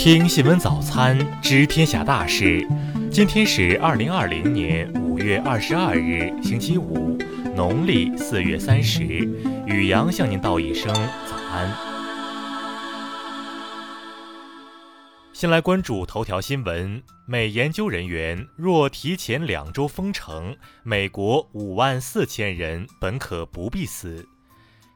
[0.00, 2.64] 听新闻早餐知天下大事。
[3.10, 7.18] 今天是二零二零年五月二十二日，星期五，
[7.56, 9.02] 农历四月三十。
[9.66, 11.76] 雨阳向您道一声早安。
[15.32, 24.24] 先来关注头条新闻：美研究人员若提前两周封城，美国五万四千人本可不必死。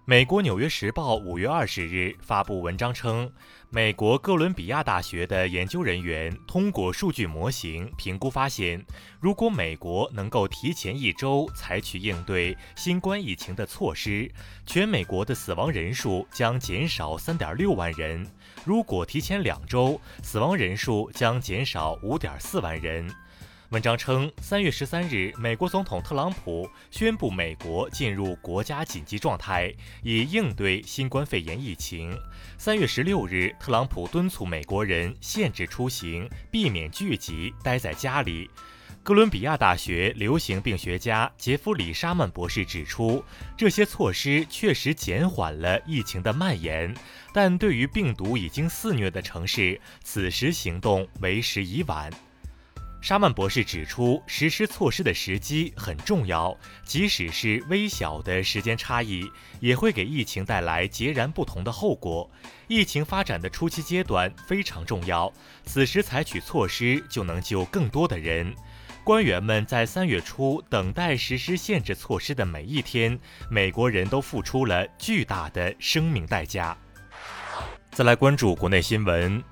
[0.05, 3.31] 美国《纽约时报》五月二十日发布文章称，
[3.71, 8.85] 美国哥伦比亚大学的研究人员通过数据模型评估发现，
[9.21, 14.29] 如果美国能够提前一周采取应对新冠疫情的措施，
[14.67, 18.27] 全美国的死亡人数将减少三点六万人；
[18.65, 23.09] 如果提前两周，死亡人数将减少五点四万人。
[23.73, 29.73] 文章称，三月十三日，美国总统特朗普宣布美国进入国家紧急状态，
[30.03, 32.15] 以应对新冠肺炎疫情。
[32.59, 38.51] 三月十六日，特朗普敦促美国人限制出行，避免聚集，待在家里。
[39.03, 43.25] 哥伦比亚大学流行病学家杰弗里·沙曼博士指出，
[43.57, 46.95] 这些措施确实减缓了疫情的蔓延，
[47.33, 52.11] 但对于病毒已经肆虐的城市，此时行动为时已晚。
[53.03, 59.29] 沙曼博士指出，实施措施的时机很重要，即使是微小的时间差异，
[59.59, 62.31] 也会给疫情带来截然不同的后果。
[62.69, 65.31] 疫情发展的初期阶段非常重要，
[65.67, 68.55] 此时采取措施就能救更多的人。
[69.03, 73.19] 官员们在三月初等待实施限制措施的每一天，
[73.51, 76.79] 美国人都付出了巨大的生命代价。
[77.91, 79.43] 再来关注国内新闻。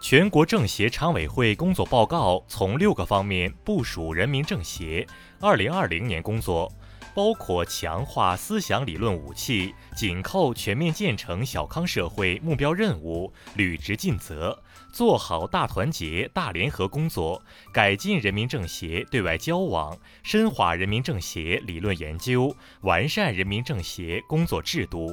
[0.00, 5.04] 全国政协常委会工作报告从六个方面部署人民政协
[5.40, 6.72] 二零二零年工作，
[7.16, 14.56] 包括强化思想理论武器，紧扣全面建成小康社会目标任务，履职尽责，
[14.92, 25.12] 做好大团结大联合工作，改进人民政协对外交往，深化人民政协理论研究，完善人民政协工作制度。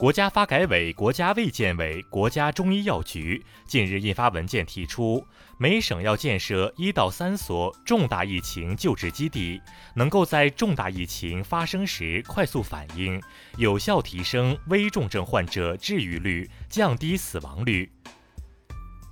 [0.00, 5.22] 国家发改委、国家卫健委、国家中医药局近日印发文件，提出
[5.58, 9.60] 每省要建设一到三所重大疫情救治基地，
[9.94, 13.20] 能够在重大疫情发生时快速反应，
[13.58, 17.92] 有效提升危重症患者治愈率，降低死亡率。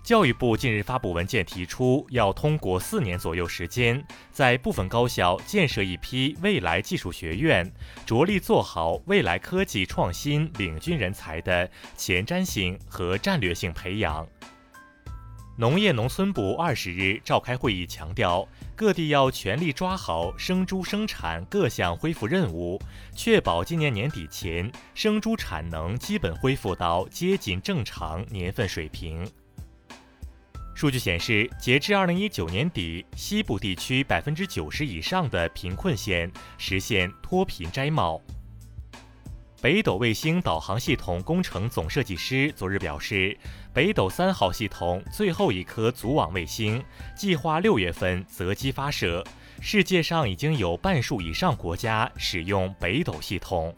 [0.08, 4.02] 教育部近日发布文件，提出要通过四年左右时间，
[4.32, 7.70] 在部分高校建设一批未来技术学院，
[8.06, 14.26] 着力做好未来科技创新领军人才的前瞻性和战略性培养。
[15.58, 22.80] 农业农村部二十日召开会议，强调各地要全力抓好生猪生产各项恢复任务，
[23.14, 29.28] 确保今年年底前生猪产能基本恢复到接近正常年份水平。
[30.78, 38.22] 数据显示，截至二零一九年底，西部地区百分之九十以上的贫困县实现脱贫摘帽。
[39.61, 43.37] 北斗卫星导航系统工程总设计师昨日表示，
[43.75, 46.81] 北斗三号系统最后一颗组网卫星
[47.17, 49.25] 计划六月份择机发射。
[49.61, 53.75] 世界上已经有半数以上国家使用北斗系统。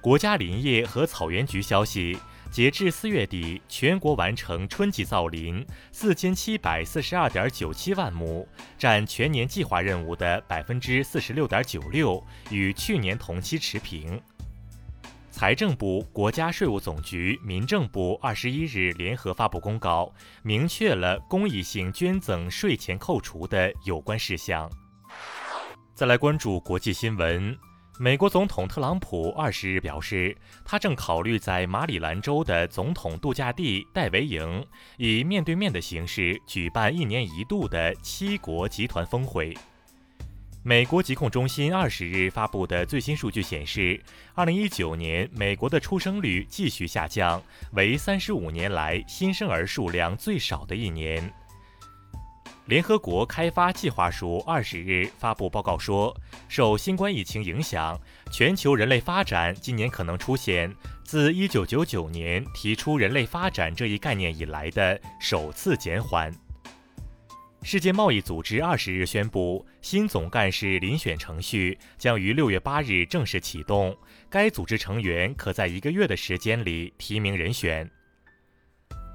[0.00, 2.16] 国家林业和草原局消息。
[2.52, 8.46] 截至四月底，全国完成春季造林四千七百四十二点九七万亩，
[8.76, 14.20] 占全年计划任务的百分之四十六点九六，与去年同期持平。
[15.30, 24.70] 财政部、国家税务总局、民政部二十一日联合发布公告，明确了公益性捐赠税前扣除的有关事项。
[25.94, 27.56] 再来关注国际新闻。
[27.98, 34.66] 美国总统特朗普二十日表示，他正考虑在马里兰州的总统度假地戴维营
[34.96, 39.54] 以面对面的形式举办一年一度的七国集团峰会。
[40.64, 44.00] 美国疾控中心二十日发布的最新数据显示，
[44.34, 51.32] 二零一九年美国的出生率继续下降，为三十五年来新生儿数量最少的一年。
[52.72, 56.16] 联合国开发计划署二十日发布报告说，
[56.48, 60.74] 受新冠疫情影响，全球人类发展今年可能出现
[61.04, 66.34] 自一九九九年提出人类发展这一概念以来的首次减缓。
[67.62, 73.94] 世界贸易组织二十日宣布，新总干事遴选程序将于六月八日正式启动，
[74.30, 77.86] 该组织成员可在一个月的时间里提名人选。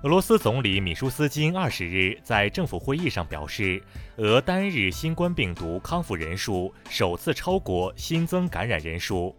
[0.04, 3.82] 俄罗斯总理米舒斯金二十日在政府会议上表示，
[4.18, 9.36] 俄单日新冠病毒康复人数首次超过新增感染人数。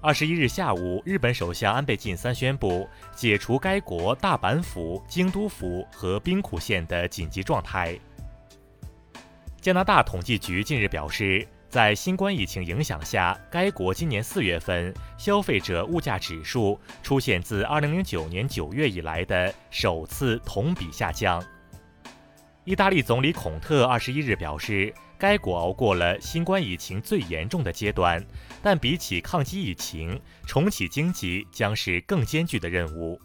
[0.00, 7.98] 二十一日下午，日本首相安倍晋三宣布解除该国大阪府、京都府和兵库县的紧急状态。
[9.60, 21.44] 加拿大统计局近日表示，在新冠疫情影响下，该国今年四月份消费者物价指数出现自二零零九年九月以来的首次同比下降。
[22.64, 28.24] 意大利总理孔特二十一日表示，该国熬过了新冠疫情最严重的阶段，
[28.62, 33.20] 但比起抗击疫情，重启经济将是更艰巨的任务。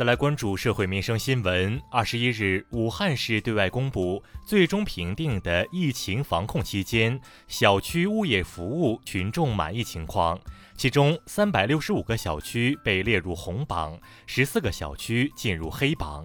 [0.00, 1.78] 再来关注社会民生新闻。
[1.90, 10.40] 二十一日，武汉市对外公布最终评定的疫情防控期间小区物业服务群众满意情况，
[10.74, 16.24] 其中三百六十五个小区被列入红榜，十四个小区进入黑榜。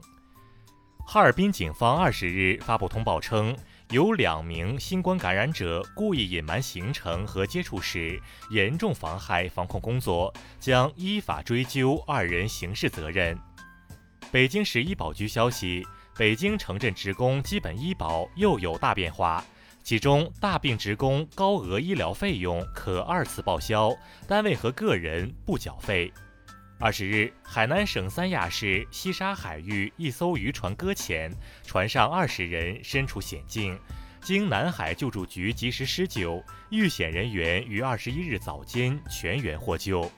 [1.05, 3.53] 哈尔滨警方二十日发布通报称，
[3.89, 8.17] 有两名新冠感染者故意隐瞒行程和接触史，
[8.51, 13.37] 严重妨害防控工作，将依法追究二人刑事责任。
[14.35, 15.87] 北京市医保局消息，
[16.17, 19.41] 北京城镇职工基本医保又有大变化，
[19.81, 23.95] 其中大病职工高额医疗费用可二次报销，
[24.27, 26.11] 单位和个人不缴费。
[26.77, 31.31] 二十日，海南省三亚市西沙海域一艘渔船搁浅，
[31.65, 33.79] 船上二十人身处险境，
[34.21, 40.11] 经南海救助局及时施救，遇险人员于二十一日早间全员获救。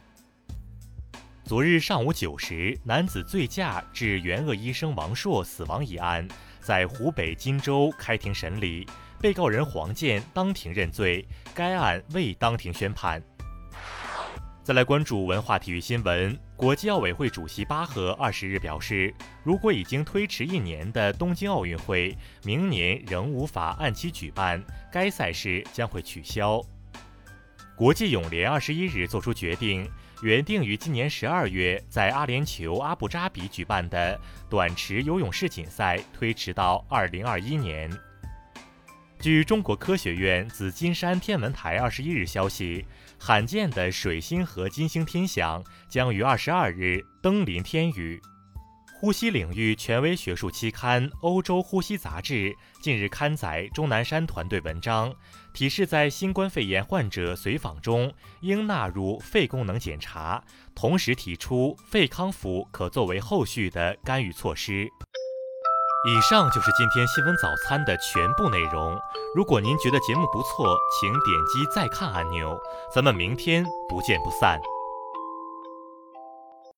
[1.47, 6.27] 昨日上午九时，男子醉驾致援鄂医生王硕死亡一案，
[6.59, 8.85] 在湖北荆州开庭审理，
[9.21, 13.23] 被告人黄健当庭认罪，该案未当庭宣判。
[14.61, 16.37] 再来关注文化体育新闻。
[16.57, 24.61] 国际奥委会主席巴赫二十日表示，如果已经推迟一年的东京奥运会明年仍无法按期举办，
[24.91, 26.61] 该赛事将会取消。
[27.77, 29.87] 国际泳联二十一日作出决定，
[30.21, 34.19] 原定于今年十二月在阿联酋阿布扎比举办的
[34.49, 37.87] 短池游泳世锦赛推迟到二零二一年。
[39.19, 42.83] 据中国科学院紫金山天文台二十一日消息，
[43.19, 48.19] 罕见的水星和金星天象将于二十二日登临天宇。
[48.99, 52.33] 呼吸领域权威学术期刊《欧洲呼吸杂志》
[52.81, 55.13] 近日刊载钟南山团队文章，
[55.53, 58.11] 提示在新冠肺炎患者随访中
[58.41, 64.89] 应纳入肺功能检查，同时提出肺康复可作为后续的干预措施。
[66.07, 68.97] 以上就是今天新闻早餐的全部内容。
[69.35, 72.59] 如果您觉得节目不错，请点击再看按钮。
[72.91, 74.59] 咱们明天不见不散。